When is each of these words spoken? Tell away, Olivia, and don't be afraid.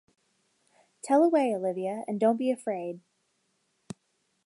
Tell 1.03 1.21
away, 1.23 1.53
Olivia, 1.53 2.03
and 2.07 2.19
don't 2.19 2.37
be 2.37 2.49
afraid. 2.49 3.01